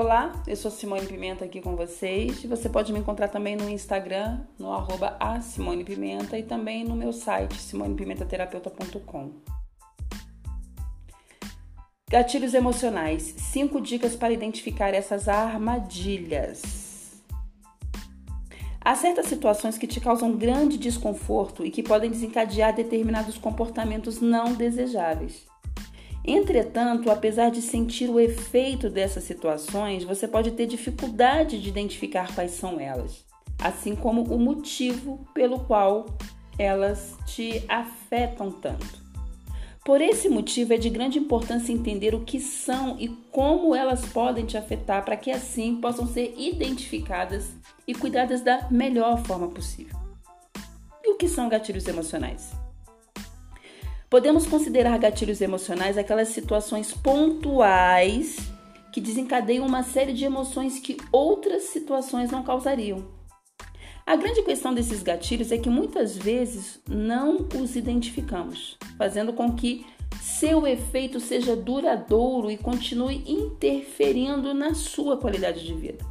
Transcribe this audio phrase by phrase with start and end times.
[0.00, 2.42] Olá, eu sou Simone Pimenta aqui com vocês.
[2.44, 5.18] Você pode me encontrar também no Instagram, no arroba
[5.84, 9.32] Pimenta e também no meu site, simonepimentaterapeuta.com.
[12.10, 13.22] Gatilhos emocionais.
[13.36, 17.20] Cinco dicas para identificar essas armadilhas.
[18.80, 24.54] Há certas situações que te causam grande desconforto e que podem desencadear determinados comportamentos não
[24.54, 25.46] desejáveis.
[26.24, 32.52] Entretanto, apesar de sentir o efeito dessas situações, você pode ter dificuldade de identificar quais
[32.52, 33.24] são elas,
[33.58, 36.06] assim como o motivo pelo qual
[36.58, 39.00] elas te afetam tanto.
[39.82, 44.44] Por esse motivo, é de grande importância entender o que são e como elas podem
[44.44, 47.48] te afetar, para que assim possam ser identificadas
[47.88, 49.98] e cuidadas da melhor forma possível.
[51.02, 52.59] E o que são gatilhos emocionais?
[54.10, 58.38] Podemos considerar gatilhos emocionais aquelas situações pontuais
[58.92, 63.06] que desencadeiam uma série de emoções que outras situações não causariam.
[64.04, 69.86] A grande questão desses gatilhos é que muitas vezes não os identificamos, fazendo com que
[70.20, 76.09] seu efeito seja duradouro e continue interferindo na sua qualidade de vida.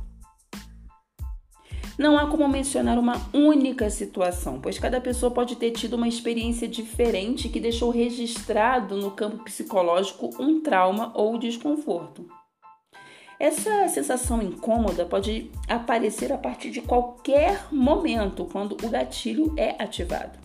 [2.00, 6.66] Não há como mencionar uma única situação, pois cada pessoa pode ter tido uma experiência
[6.66, 12.26] diferente que deixou registrado no campo psicológico um trauma ou desconforto.
[13.38, 20.40] Essa sensação incômoda pode aparecer a partir de qualquer momento quando o gatilho é ativado.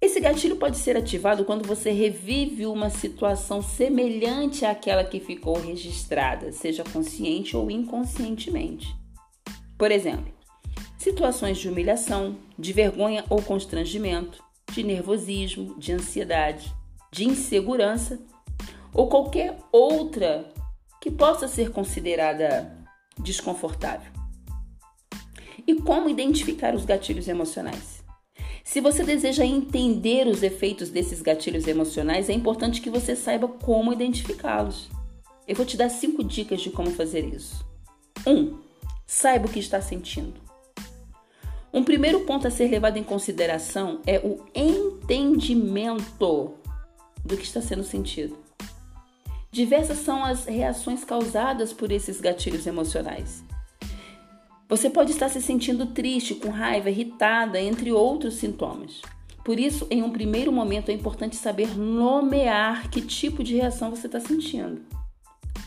[0.00, 6.50] Esse gatilho pode ser ativado quando você revive uma situação semelhante àquela que ficou registrada,
[6.50, 9.00] seja consciente ou inconscientemente.
[9.82, 10.32] Por exemplo,
[10.96, 16.72] situações de humilhação, de vergonha ou constrangimento, de nervosismo, de ansiedade,
[17.10, 18.20] de insegurança
[18.94, 20.48] ou qualquer outra
[21.00, 22.78] que possa ser considerada
[23.18, 24.12] desconfortável.
[25.66, 28.04] E como identificar os gatilhos emocionais?
[28.62, 33.92] Se você deseja entender os efeitos desses gatilhos emocionais, é importante que você saiba como
[33.92, 34.88] identificá-los.
[35.48, 37.66] Eu vou te dar cinco dicas de como fazer isso.
[38.24, 38.30] 1.
[38.30, 38.61] Um,
[39.14, 40.40] Saiba o que está sentindo.
[41.70, 46.54] Um primeiro ponto a ser levado em consideração é o entendimento
[47.22, 48.38] do que está sendo sentido.
[49.50, 53.44] Diversas são as reações causadas por esses gatilhos emocionais.
[54.66, 59.02] Você pode estar se sentindo triste, com raiva, irritada, entre outros sintomas.
[59.44, 64.06] Por isso, em um primeiro momento, é importante saber nomear que tipo de reação você
[64.06, 64.80] está sentindo.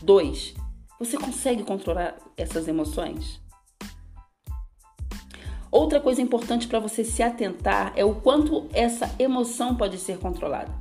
[0.02, 0.65] 2.
[0.98, 3.40] Você consegue controlar essas emoções?
[5.70, 10.72] Outra coisa importante para você se atentar é o quanto essa emoção pode ser controlada.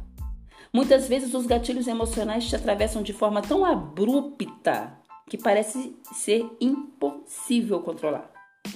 [0.71, 4.97] Muitas vezes os gatilhos emocionais te atravessam de forma tão abrupta
[5.29, 8.31] que parece ser impossível controlar.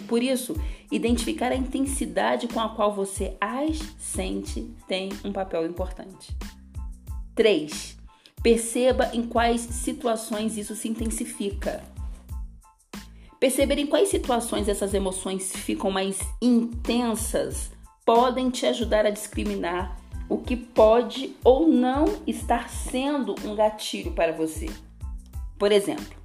[0.07, 0.55] Por isso,
[0.91, 6.35] identificar a intensidade com a qual você as sente tem um papel importante.
[7.35, 7.98] 3.
[8.41, 11.83] Perceba em quais situações isso se intensifica.
[13.39, 17.71] Perceber em quais situações essas emoções ficam mais intensas
[18.05, 19.97] podem te ajudar a discriminar
[20.27, 24.67] o que pode ou não estar sendo um gatilho para você.
[25.57, 26.17] Por exemplo,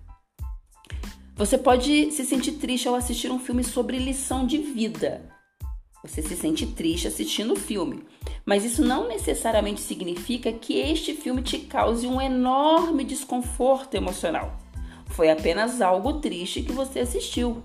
[1.37, 5.29] você pode se sentir triste ao assistir um filme sobre lição de vida.
[6.05, 8.05] Você se sente triste assistindo o filme,
[8.45, 14.55] mas isso não necessariamente significa que este filme te cause um enorme desconforto emocional.
[15.07, 17.63] Foi apenas algo triste que você assistiu.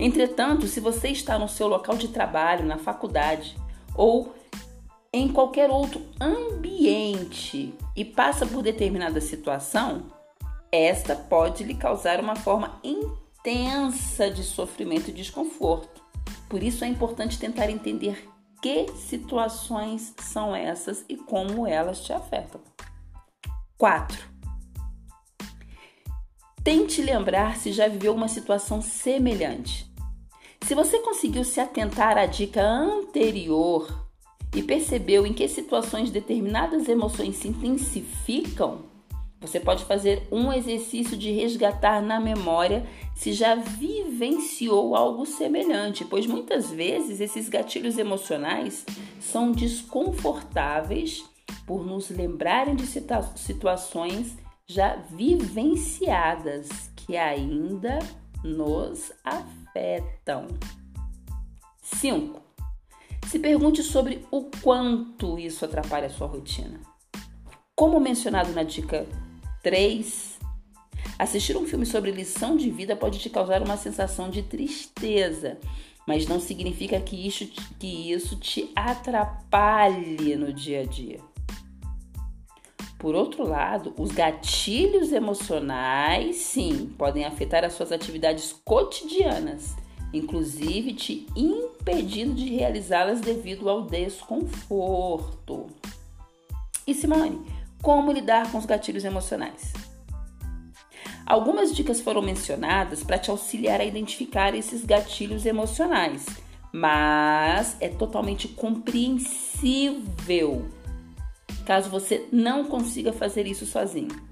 [0.00, 3.54] Entretanto, se você está no seu local de trabalho, na faculdade
[3.94, 4.34] ou
[5.12, 10.04] em qualquer outro ambiente e passa por determinada situação,
[10.72, 15.95] esta pode lhe causar uma forma intensa de sofrimento e desconforto.
[16.48, 18.28] Por isso é importante tentar entender
[18.62, 22.60] que situações são essas e como elas te afetam.
[23.76, 24.36] 4.
[26.64, 29.92] Tente lembrar se já viveu uma situação semelhante.
[30.62, 34.08] Se você conseguiu se atentar à dica anterior
[34.54, 38.95] e percebeu em que situações determinadas emoções se intensificam,
[39.40, 46.26] você pode fazer um exercício de resgatar na memória se já vivenciou algo semelhante, pois
[46.26, 48.84] muitas vezes esses gatilhos emocionais
[49.20, 51.24] são desconfortáveis
[51.66, 54.36] por nos lembrarem de situações
[54.66, 57.98] já vivenciadas que ainda
[58.42, 60.46] nos afetam.
[61.82, 62.42] 5.
[63.26, 66.80] Se pergunte sobre o quanto isso atrapalha a sua rotina.
[67.76, 69.06] Como mencionado na dica
[69.62, 70.36] 3,
[71.18, 75.58] Assistir um filme sobre lição de vida pode te causar uma sensação de tristeza,
[76.06, 77.46] mas não significa que isso,
[77.78, 81.20] que isso te atrapalhe no dia a dia.
[82.98, 89.74] Por outro lado, os gatilhos emocionais, sim, podem afetar as suas atividades cotidianas,
[90.12, 95.66] inclusive te impedindo de realizá-las devido ao desconforto.
[96.86, 99.72] E Simone, como lidar com os gatilhos emocionais?
[101.24, 106.24] Algumas dicas foram mencionadas para te auxiliar a identificar esses gatilhos emocionais,
[106.72, 110.68] mas é totalmente compreensível
[111.66, 114.24] caso você não consiga fazer isso sozinho.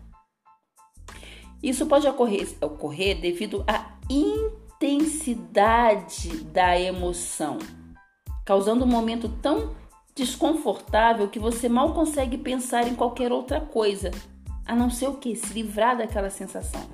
[1.60, 3.90] Isso pode ocorrer, ocorrer devido à
[4.78, 7.58] intensidade da emoção,
[8.44, 9.74] causando um momento tão
[10.14, 14.10] desconfortável que você mal consegue pensar em qualquer outra coisa,
[14.64, 15.34] a não ser o que?
[15.34, 16.86] Se livrar daquela sensação.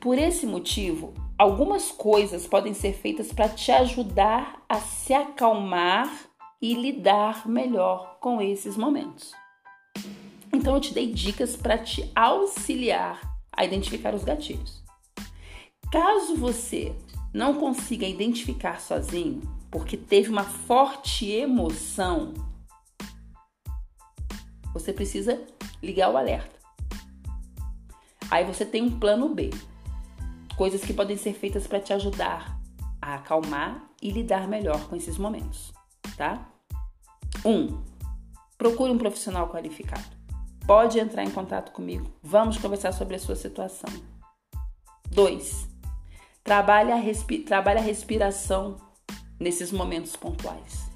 [0.00, 6.10] Por esse motivo, algumas coisas podem ser feitas para te ajudar a se acalmar
[6.60, 9.32] e lidar melhor com esses momentos.
[10.52, 13.20] Então eu te dei dicas para te auxiliar
[13.52, 14.82] a identificar os gatilhos.
[15.90, 16.94] Caso você
[17.32, 19.40] não consiga identificar sozinho,
[19.72, 22.34] porque teve uma forte emoção,
[24.74, 25.42] você precisa
[25.82, 26.54] ligar o alerta.
[28.30, 29.48] Aí você tem um plano B.
[30.58, 32.60] Coisas que podem ser feitas para te ajudar
[33.00, 35.72] a acalmar e lidar melhor com esses momentos,
[36.18, 36.46] tá?
[37.42, 37.50] 1.
[37.50, 37.82] Um,
[38.58, 40.04] procure um profissional qualificado.
[40.66, 42.12] Pode entrar em contato comigo.
[42.22, 43.90] Vamos conversar sobre a sua situação.
[45.10, 45.66] 2.
[46.44, 48.91] Trabalhe a, respi trabalhe a respiração
[49.42, 50.90] nesses momentos pontuais.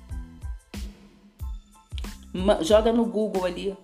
[2.62, 3.76] Joga no Google ali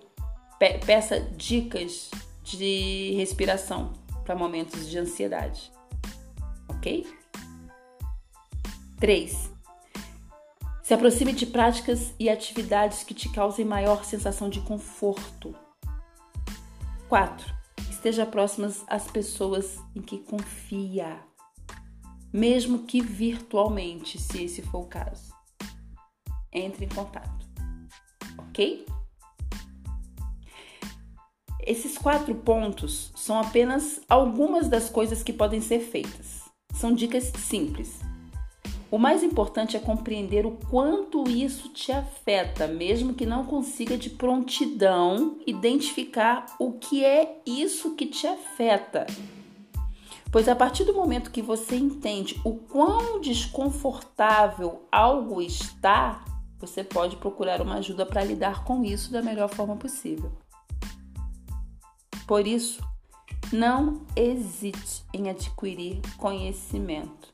[0.85, 2.09] peça dicas
[2.43, 3.91] de respiração
[4.23, 5.71] para momentos de ansiedade.
[6.69, 7.05] Ok?
[8.99, 9.51] 3.
[10.81, 15.53] Se aproxime de práticas e atividades que te causem maior sensação de conforto.
[17.09, 17.53] 4.
[17.89, 21.19] Esteja próximas às pessoas em que confia,
[22.33, 25.31] mesmo que virtualmente, se esse for o caso.
[26.51, 27.45] Entre em contato.
[28.37, 28.85] Ok?
[31.65, 36.41] Esses quatro pontos são apenas algumas das coisas que podem ser feitas.
[36.73, 37.99] São dicas simples.
[38.91, 44.09] O mais importante é compreender o quanto isso te afeta, mesmo que não consiga de
[44.09, 49.07] prontidão identificar o que é isso que te afeta.
[50.33, 56.25] Pois a partir do momento que você entende o quão desconfortável algo está,
[56.57, 60.31] você pode procurar uma ajuda para lidar com isso da melhor forma possível.
[62.25, 62.83] Por isso,
[63.51, 67.29] não hesite em adquirir conhecimento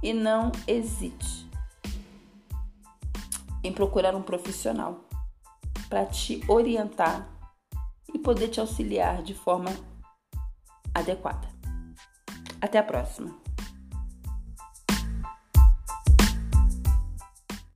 [0.00, 1.50] e não hesite
[3.64, 5.00] em procurar um profissional
[5.88, 7.28] para te orientar
[8.14, 9.70] e poder te auxiliar de forma
[10.94, 11.51] adequada.
[12.62, 13.41] Até a próxima!